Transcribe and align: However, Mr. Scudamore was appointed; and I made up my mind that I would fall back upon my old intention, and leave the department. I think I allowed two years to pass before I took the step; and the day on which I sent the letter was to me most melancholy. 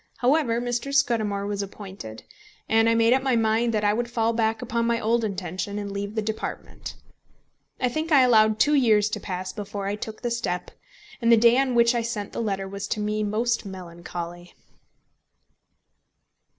However, 0.17 0.59
Mr. 0.59 0.91
Scudamore 0.91 1.45
was 1.45 1.61
appointed; 1.61 2.23
and 2.67 2.89
I 2.89 2.95
made 2.95 3.13
up 3.13 3.21
my 3.21 3.35
mind 3.35 3.71
that 3.75 3.83
I 3.83 3.93
would 3.93 4.09
fall 4.09 4.33
back 4.33 4.59
upon 4.63 4.87
my 4.87 4.99
old 4.99 5.23
intention, 5.23 5.77
and 5.77 5.91
leave 5.91 6.15
the 6.15 6.23
department. 6.23 6.95
I 7.79 7.87
think 7.87 8.11
I 8.11 8.23
allowed 8.23 8.57
two 8.57 8.73
years 8.73 9.09
to 9.09 9.19
pass 9.19 9.53
before 9.53 9.85
I 9.85 9.93
took 9.95 10.23
the 10.23 10.31
step; 10.31 10.71
and 11.21 11.31
the 11.31 11.37
day 11.37 11.55
on 11.59 11.75
which 11.75 11.93
I 11.93 12.01
sent 12.01 12.33
the 12.33 12.41
letter 12.41 12.67
was 12.67 12.87
to 12.87 12.99
me 12.99 13.21
most 13.21 13.63
melancholy. 13.63 14.55